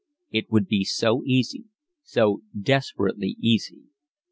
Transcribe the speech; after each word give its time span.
It 0.31 0.51
would 0.51 0.65
be 0.67 0.83
so 0.83 1.21
easy, 1.25 1.65
so 2.01 2.41
desperately 2.59 3.37
easy. 3.39 3.83